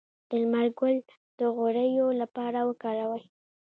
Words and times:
د 0.29 0.31
لمر 0.41 0.67
ګل 0.79 0.95
د 1.39 1.39
غوړیو 1.55 2.07
لپاره 2.21 2.59
وکاروئ 2.69 3.23